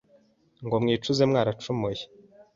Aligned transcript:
Ngo 0.65 0.75
mwicuze 0.83 1.23
mwaracumuye 1.29 2.03